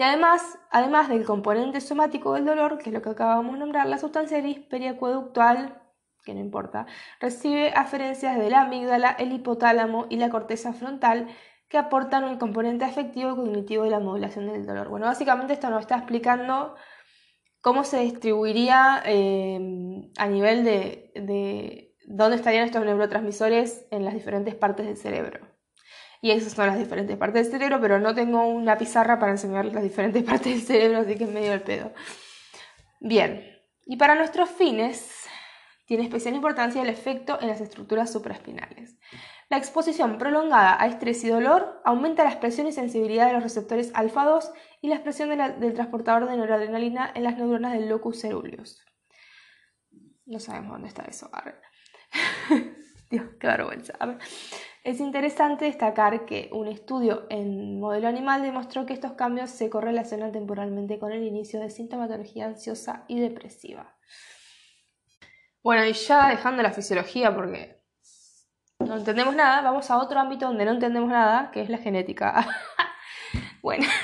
Y 0.00 0.02
además, 0.02 0.58
además 0.70 1.10
del 1.10 1.26
componente 1.26 1.78
somático 1.82 2.32
del 2.32 2.46
dolor, 2.46 2.78
que 2.78 2.88
es 2.88 2.94
lo 2.94 3.02
que 3.02 3.10
acabamos 3.10 3.52
de 3.52 3.58
nombrar, 3.58 3.86
la 3.86 3.98
sustancia 3.98 4.40
gris 4.40 4.58
periacueductual, 4.58 5.78
que 6.24 6.32
no 6.32 6.40
importa, 6.40 6.86
recibe 7.20 7.74
aferencias 7.76 8.38
de 8.38 8.48
la 8.48 8.62
amígdala, 8.62 9.10
el 9.10 9.30
hipotálamo 9.30 10.06
y 10.08 10.16
la 10.16 10.30
corteza 10.30 10.72
frontal 10.72 11.28
que 11.68 11.76
aportan 11.76 12.24
el 12.24 12.38
componente 12.38 12.86
afectivo 12.86 13.36
cognitivo 13.36 13.84
de 13.84 13.90
la 13.90 14.00
modulación 14.00 14.46
del 14.46 14.64
dolor. 14.64 14.88
Bueno, 14.88 15.04
básicamente 15.04 15.52
esto 15.52 15.68
nos 15.68 15.82
está 15.82 15.98
explicando 15.98 16.76
cómo 17.60 17.84
se 17.84 18.00
distribuiría 18.00 19.02
eh, 19.04 19.60
a 20.16 20.28
nivel 20.28 20.64
de, 20.64 21.92
dónde 22.06 22.36
estarían 22.36 22.64
estos 22.64 22.86
neurotransmisores 22.86 23.86
en 23.90 24.06
las 24.06 24.14
diferentes 24.14 24.54
partes 24.54 24.86
del 24.86 24.96
cerebro. 24.96 25.49
Y 26.20 26.30
esas 26.30 26.52
son 26.52 26.66
las 26.66 26.78
diferentes 26.78 27.16
partes 27.16 27.44
del 27.44 27.52
cerebro, 27.52 27.80
pero 27.80 27.98
no 27.98 28.14
tengo 28.14 28.46
una 28.46 28.76
pizarra 28.76 29.18
para 29.18 29.32
enseñar 29.32 29.64
las 29.66 29.82
diferentes 29.82 30.22
partes 30.24 30.52
del 30.52 30.62
cerebro, 30.62 30.98
así 30.98 31.16
que 31.16 31.24
es 31.24 31.30
medio 31.30 31.52
el 31.52 31.62
pedo. 31.62 31.92
Bien, 33.00 33.58
y 33.86 33.96
para 33.96 34.14
nuestros 34.14 34.50
fines, 34.50 35.26
tiene 35.86 36.04
especial 36.04 36.34
importancia 36.34 36.82
el 36.82 36.88
efecto 36.88 37.38
en 37.40 37.48
las 37.48 37.60
estructuras 37.60 38.12
supraespinales. 38.12 38.96
La 39.48 39.56
exposición 39.56 40.18
prolongada 40.18 40.80
a 40.80 40.86
estrés 40.86 41.24
y 41.24 41.28
dolor 41.28 41.82
aumenta 41.84 42.22
la 42.22 42.30
expresión 42.30 42.68
y 42.68 42.72
sensibilidad 42.72 43.26
de 43.26 43.32
los 43.32 43.42
receptores 43.42 43.90
alfa-2 43.94 44.52
y 44.82 44.88
la 44.88 44.94
expresión 44.94 45.30
del 45.30 45.74
transportador 45.74 46.30
de 46.30 46.36
noradrenalina 46.36 47.10
en 47.16 47.24
las 47.24 47.36
neuronas 47.36 47.72
del 47.72 47.88
locus 47.88 48.20
ceruleus. 48.20 48.84
No 50.26 50.38
sabemos 50.38 50.70
dónde 50.70 50.86
está 50.86 51.02
eso. 51.02 51.28
Dios, 53.10 53.26
qué 53.40 53.48
vergüenza. 53.48 53.94
Es 54.84 55.00
interesante 55.00 55.64
destacar 55.64 56.24
que 56.24 56.48
un 56.52 56.68
estudio 56.68 57.26
en 57.28 57.80
modelo 57.80 58.06
animal 58.06 58.42
demostró 58.42 58.86
que 58.86 58.92
estos 58.92 59.12
cambios 59.12 59.50
se 59.50 59.68
correlacionan 59.68 60.32
temporalmente 60.32 60.98
con 60.98 61.12
el 61.12 61.24
inicio 61.24 61.60
de 61.60 61.70
sintomatología 61.70 62.46
ansiosa 62.46 63.04
y 63.08 63.18
depresiva. 63.18 63.96
Bueno, 65.62 65.84
y 65.84 65.92
ya 65.92 66.30
dejando 66.30 66.62
la 66.62 66.72
fisiología 66.72 67.34
porque 67.34 67.82
no 68.78 68.96
entendemos 68.96 69.34
nada, 69.34 69.60
vamos 69.60 69.90
a 69.90 69.98
otro 69.98 70.18
ámbito 70.18 70.46
donde 70.46 70.64
no 70.64 70.70
entendemos 70.70 71.10
nada, 71.10 71.50
que 71.50 71.60
es 71.62 71.68
la 71.68 71.78
genética. 71.78 72.46
bueno. 73.62 73.86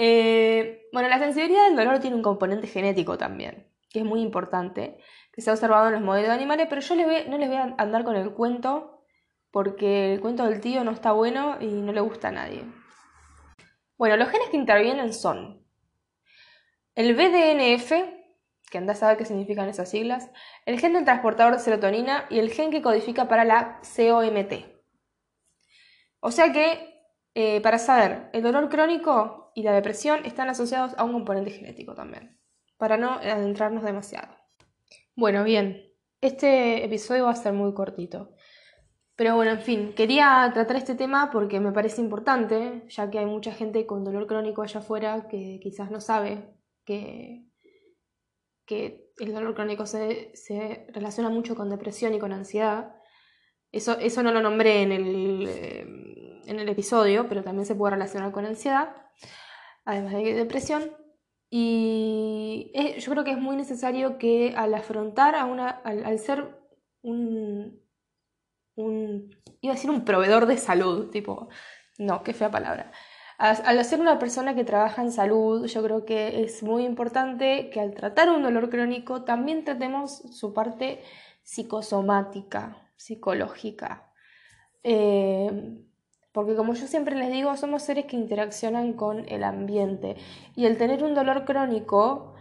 Eh, 0.00 0.86
bueno, 0.92 1.08
la 1.08 1.18
sensibilidad 1.18 1.66
del 1.66 1.74
dolor 1.74 1.98
tiene 1.98 2.14
un 2.14 2.22
componente 2.22 2.68
genético 2.68 3.18
también, 3.18 3.66
que 3.90 3.98
es 3.98 4.04
muy 4.04 4.20
importante, 4.20 5.00
se 5.42 5.50
ha 5.50 5.52
observado 5.52 5.86
en 5.86 5.94
los 5.94 6.02
modelos 6.02 6.30
animales, 6.30 6.66
pero 6.68 6.80
yo 6.80 6.94
no 6.96 7.38
les 7.38 7.48
voy 7.48 7.56
a 7.56 7.74
andar 7.78 8.04
con 8.04 8.16
el 8.16 8.32
cuento, 8.32 9.04
porque 9.50 10.14
el 10.14 10.20
cuento 10.20 10.46
del 10.46 10.60
tío 10.60 10.84
no 10.84 10.90
está 10.90 11.12
bueno 11.12 11.56
y 11.60 11.66
no 11.66 11.92
le 11.92 12.00
gusta 12.00 12.28
a 12.28 12.32
nadie. 12.32 12.64
Bueno, 13.96 14.16
los 14.16 14.28
genes 14.28 14.48
que 14.50 14.56
intervienen 14.56 15.12
son 15.12 15.64
el 16.94 17.14
BDNF, 17.14 17.92
que 18.70 18.78
anda 18.78 18.92
a 18.92 18.96
saber 18.96 19.16
qué 19.16 19.24
significan 19.24 19.68
esas 19.68 19.90
siglas, 19.90 20.30
el 20.66 20.78
gen 20.80 20.92
del 20.92 21.04
transportador 21.04 21.54
de 21.54 21.60
serotonina 21.60 22.26
y 22.30 22.38
el 22.38 22.50
gen 22.50 22.70
que 22.70 22.82
codifica 22.82 23.28
para 23.28 23.44
la 23.44 23.80
COMT. 23.96 24.52
O 26.20 26.30
sea 26.30 26.52
que, 26.52 27.02
eh, 27.34 27.60
para 27.60 27.78
saber, 27.78 28.30
el 28.32 28.42
dolor 28.42 28.68
crónico 28.68 29.52
y 29.54 29.62
la 29.62 29.72
depresión 29.72 30.24
están 30.24 30.48
asociados 30.48 30.94
a 30.98 31.04
un 31.04 31.12
componente 31.12 31.50
genético 31.50 31.94
también, 31.94 32.38
para 32.76 32.96
no 32.96 33.12
adentrarnos 33.12 33.84
demasiado. 33.84 34.37
Bueno, 35.18 35.42
bien, 35.42 35.82
este 36.20 36.84
episodio 36.84 37.24
va 37.24 37.32
a 37.32 37.34
ser 37.34 37.52
muy 37.52 37.74
cortito. 37.74 38.36
Pero 39.16 39.34
bueno, 39.34 39.50
en 39.50 39.60
fin, 39.60 39.92
quería 39.92 40.48
tratar 40.54 40.76
este 40.76 40.94
tema 40.94 41.30
porque 41.32 41.58
me 41.58 41.72
parece 41.72 42.00
importante, 42.00 42.84
ya 42.88 43.10
que 43.10 43.18
hay 43.18 43.26
mucha 43.26 43.50
gente 43.50 43.84
con 43.84 44.04
dolor 44.04 44.28
crónico 44.28 44.62
allá 44.62 44.78
afuera 44.78 45.26
que 45.28 45.58
quizás 45.60 45.90
no 45.90 46.00
sabe 46.00 46.54
que 46.84 47.48
que 48.64 49.10
el 49.18 49.34
dolor 49.34 49.56
crónico 49.56 49.86
se, 49.86 50.30
relaciona 50.90 51.30
mucho 51.30 51.56
con 51.56 51.68
depresión 51.68 52.14
y 52.14 52.20
con 52.20 52.32
ansiedad. 52.32 52.94
Eso, 53.72 53.98
eso 53.98 54.22
no 54.22 54.30
lo 54.30 54.40
nombré 54.40 54.82
en 54.82 54.92
el, 54.92 55.46
eh, 55.48 55.80
en 56.46 56.60
el 56.60 56.68
episodio, 56.68 57.28
pero 57.28 57.42
también 57.42 57.66
se 57.66 57.74
puede 57.74 57.94
relacionar 57.94 58.30
con 58.30 58.46
ansiedad. 58.46 58.94
además 59.84 60.12
de 60.12 60.34
depresión. 60.34 61.07
Y 61.50 62.72
yo 62.98 63.12
creo 63.12 63.24
que 63.24 63.30
es 63.30 63.38
muy 63.38 63.56
necesario 63.56 64.18
que 64.18 64.54
al 64.56 64.74
afrontar 64.74 65.34
a 65.34 65.46
una, 65.46 65.68
al, 65.68 66.18
ser 66.18 66.58
un, 67.02 67.80
iba 68.76 69.72
a 69.72 69.76
decir 69.76 69.90
un 69.90 70.04
proveedor 70.04 70.46
de 70.46 70.58
salud, 70.58 71.10
tipo, 71.10 71.48
no, 71.98 72.22
qué 72.22 72.34
fea 72.34 72.50
palabra. 72.50 72.92
Al 73.38 73.84
ser 73.84 74.00
una 74.00 74.18
persona 74.18 74.54
que 74.56 74.64
trabaja 74.64 75.00
en 75.00 75.12
salud, 75.12 75.66
yo 75.66 75.82
creo 75.82 76.04
que 76.04 76.42
es 76.42 76.62
muy 76.64 76.84
importante 76.84 77.70
que 77.70 77.80
al 77.80 77.94
tratar 77.94 78.30
un 78.30 78.42
dolor 78.42 78.68
crónico 78.68 79.22
también 79.22 79.64
tratemos 79.64 80.18
su 80.32 80.52
parte 80.52 81.02
psicosomática, 81.44 82.90
psicológica. 82.96 84.12
Eh, 84.82 85.87
porque 86.32 86.54
como 86.54 86.74
yo 86.74 86.86
siempre 86.86 87.16
les 87.16 87.30
digo, 87.32 87.56
somos 87.56 87.82
seres 87.82 88.04
que 88.06 88.16
interaccionan 88.16 88.92
con 88.92 89.28
el 89.28 89.44
ambiente. 89.44 90.16
Y 90.54 90.66
el 90.66 90.76
tener 90.76 91.02
un 91.02 91.14
dolor 91.14 91.44
crónico 91.44 92.34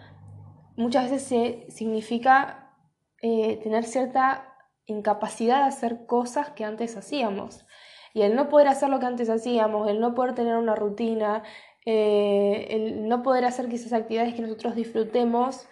muchas 0.75 1.10
veces 1.10 1.74
significa 1.74 2.74
eh, 3.22 3.58
tener 3.63 3.86
cierta 3.86 4.53
incapacidad 4.86 5.62
de 5.62 5.70
hacer 5.70 6.06
cosas 6.06 6.51
que 6.51 6.65
antes 6.65 6.98
hacíamos. 6.98 7.65
Y 8.13 8.22
el 8.24 8.36
no 8.36 8.50
poder 8.50 8.67
hacer 8.67 8.89
lo 8.89 9.00
que 9.00 9.06
antes 9.06 9.29
hacíamos, 9.29 9.89
el 9.89 10.00
no 10.00 10.13
poder 10.15 10.36
tener 10.36 10.58
una 10.58 10.75
rutina, 10.75 11.44
eh, 11.86 12.67
el 12.70 13.08
no 13.08 13.24
poder 13.24 13.46
hacer 13.46 13.70
quizás 13.70 13.94
actividades 13.94 14.34
que 14.34 14.41
nosotros 14.41 14.75
disfrutemos, 14.75 15.67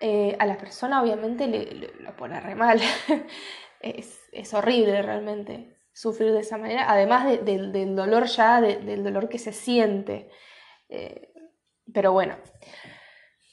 eh, 0.00 0.36
a 0.38 0.46
la 0.46 0.56
persona 0.58 1.02
obviamente 1.02 1.46
le, 1.46 1.92
lo 2.00 2.16
pone 2.16 2.40
re 2.40 2.54
mal. 2.54 2.80
es, 3.80 4.20
es 4.32 4.54
horrible 4.54 5.02
realmente 5.02 5.73
sufrir 5.94 6.32
de 6.32 6.40
esa 6.40 6.58
manera, 6.58 6.90
además 6.90 7.44
del 7.44 7.96
dolor 7.96 8.26
ya, 8.26 8.60
del 8.60 9.02
dolor 9.02 9.28
que 9.28 9.38
se 9.38 9.52
siente. 9.52 10.28
Eh, 10.88 11.32
pero 11.92 12.12
bueno, 12.12 12.36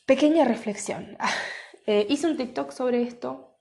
pequeña 0.06 0.44
reflexión. 0.44 1.18
Eh, 1.88 2.06
hice 2.10 2.28
un 2.28 2.38
TikTok 2.38 2.72
sobre 2.72 3.02
esto, 3.02 3.58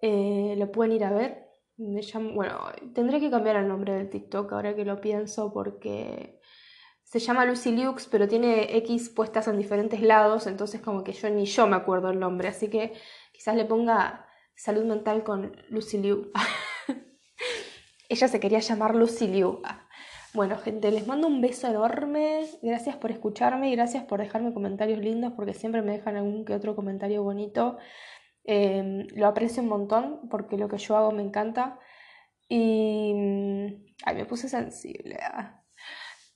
eh, 0.00 0.54
lo 0.56 0.70
pueden 0.70 0.92
ir 0.92 1.04
a 1.04 1.10
ver. 1.10 1.48
bueno, 1.76 2.60
tendré 2.94 3.18
que 3.18 3.28
cambiar 3.28 3.56
el 3.56 3.66
nombre 3.66 3.92
del 3.92 4.08
TikTok 4.08 4.52
ahora 4.52 4.76
que 4.76 4.84
lo 4.84 5.00
pienso 5.00 5.52
porque 5.52 6.40
se 7.02 7.18
llama 7.18 7.44
Lucy 7.44 7.72
Lux, 7.72 8.06
pero 8.06 8.28
tiene 8.28 8.76
X 8.78 9.10
puestas 9.10 9.48
en 9.48 9.58
diferentes 9.58 10.00
lados, 10.00 10.46
entonces 10.46 10.80
como 10.80 11.02
que 11.02 11.12
yo 11.12 11.28
ni 11.28 11.44
yo 11.44 11.66
me 11.66 11.74
acuerdo 11.74 12.10
el 12.10 12.20
nombre, 12.20 12.46
así 12.46 12.70
que 12.70 12.92
quizás 13.32 13.56
le 13.56 13.64
ponga 13.64 14.28
salud 14.54 14.84
mental 14.84 15.24
con 15.24 15.56
Lucy 15.70 15.98
Liu. 15.98 16.30
Ella 18.08 18.28
se 18.28 18.40
quería 18.40 18.58
llamar 18.58 18.94
Lucy 18.94 19.26
Liu. 19.26 19.62
Bueno, 20.34 20.58
gente, 20.58 20.90
les 20.90 21.06
mando 21.06 21.26
un 21.26 21.40
beso 21.40 21.68
enorme. 21.68 22.44
Gracias 22.62 22.96
por 22.96 23.10
escucharme 23.10 23.70
y 23.70 23.76
gracias 23.76 24.04
por 24.04 24.20
dejarme 24.20 24.52
comentarios 24.52 24.98
lindos 24.98 25.32
porque 25.34 25.54
siempre 25.54 25.80
me 25.82 25.92
dejan 25.92 26.16
algún 26.16 26.44
que 26.44 26.54
otro 26.54 26.76
comentario 26.76 27.22
bonito. 27.22 27.78
Em, 28.44 29.06
lo 29.14 29.26
aprecio 29.26 29.62
un 29.62 29.68
montón 29.68 30.28
porque 30.28 30.58
lo 30.58 30.68
que 30.68 30.78
yo 30.78 30.96
hago 30.96 31.12
me 31.12 31.22
encanta. 31.22 31.78
Y. 32.48 33.14
Mm, 33.14 33.84
ay, 34.04 34.14
me 34.16 34.26
puse 34.26 34.48
sensible. 34.48 35.18
Ah. 35.22 35.62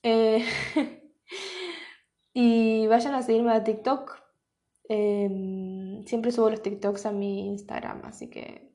Eh, 0.03 0.45
y 2.33 2.87
vayan 2.87 3.15
a 3.15 3.23
seguirme 3.23 3.53
a 3.53 3.65
TikTok. 3.65 4.17
Em, 4.89 6.05
siempre 6.07 6.33
subo 6.33 6.51
los 6.51 6.63
TikToks 6.63 7.07
a 7.07 7.13
mi 7.13 7.49
Instagram, 7.49 8.03
así 8.07 8.31
que 8.31 8.73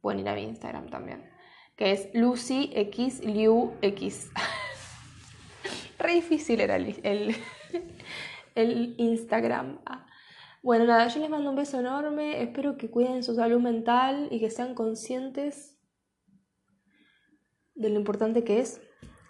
pueden 0.00 0.20
ir 0.20 0.28
a 0.28 0.34
mi 0.34 0.44
Instagram 0.44 0.88
también 0.88 1.31
que 1.76 1.92
es 1.92 2.08
Lucy 2.14 2.70
X 2.74 3.24
Liu 3.24 3.72
X. 3.82 4.30
Re 5.98 6.14
difícil 6.14 6.60
era 6.60 6.76
el, 6.76 6.96
el, 8.54 8.94
Instagram. 8.98 9.78
Bueno, 10.62 10.84
nada, 10.84 11.08
yo 11.08 11.20
les 11.20 11.30
mando 11.30 11.50
un 11.50 11.56
beso 11.56 11.80
enorme. 11.80 12.42
Espero 12.42 12.76
que 12.76 12.90
cuiden 12.90 13.22
su 13.22 13.34
salud 13.34 13.60
mental 13.60 14.28
y 14.30 14.40
que 14.40 14.50
sean 14.50 14.74
conscientes 14.74 15.78
de 17.74 17.88
lo 17.90 17.98
importante 17.98 18.44
que 18.44 18.60
es. 18.60 18.80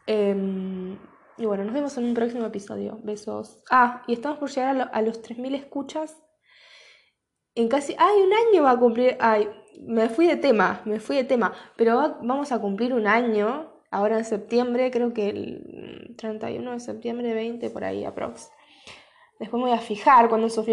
Em, 0.07 0.99
y 1.39 1.47
bueno, 1.47 1.65
nos 1.65 1.75
vemos 1.75 1.97
en 1.99 2.05
un 2.05 2.15
próximo 2.15 2.47
episodio. 2.47 3.01
Besos. 3.03 3.63
Ah, 3.71 4.03
y 4.07 4.13
estamos 4.13 4.39
por 4.39 4.51
llegar 4.51 4.81
a, 4.81 4.85
a 4.85 5.03
los 5.03 5.23
3.000 5.23 5.55
escuchas. 5.55 6.22
En 7.55 7.69
casi... 7.69 7.95
¡Ay, 7.99 8.21
un 8.23 8.33
año 8.33 8.63
va 8.63 8.73
a 8.73 8.79
cumplir! 8.79 9.17
¡Ay! 9.21 9.49
me 9.87 10.09
fui 10.09 10.27
de 10.27 10.37
tema, 10.37 10.83
me 10.85 11.01
fui 11.01 11.17
de 11.17 11.25
tema, 11.25 11.53
pero 11.77 12.19
vamos 12.23 12.53
a 12.53 12.61
cumplir 12.61 12.95
un 12.95 13.07
año, 13.07 13.73
ahora 13.91 14.19
en 14.19 14.25
septiembre, 14.25 14.91
creo 14.91 15.13
que 15.13 15.29
el 15.29 16.15
31 16.19 16.73
de 16.73 16.81
septiembre 16.81 17.35
20, 17.35 17.71
por 17.71 17.85
ahí 17.85 18.05
aprox. 18.05 18.51
Después 19.39 19.61
me 19.61 19.71
voy 19.71 19.79
a 19.79 19.81
fijar 19.81 20.29
cuando 20.29 20.49
subí, 20.49 20.73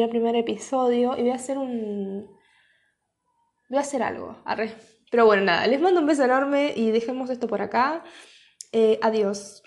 el 0.00 0.08
primer 0.08 0.34
episodio 0.34 1.16
y 1.16 1.22
voy 1.22 1.30
a 1.30 1.36
hacer 1.36 1.58
un... 1.58 2.26
Voy 3.68 3.78
a 3.78 3.82
hacer 3.82 4.02
algo, 4.02 4.36
arre. 4.44 4.72
Pero 5.10 5.26
bueno, 5.26 5.44
nada, 5.44 5.66
les 5.66 5.80
mando 5.80 6.00
un 6.00 6.06
beso 6.06 6.24
enorme 6.24 6.72
y 6.74 6.90
dejemos 6.90 7.30
esto 7.30 7.46
por 7.46 7.62
acá. 7.62 8.02
Eh, 8.72 8.98
adiós. 9.02 9.62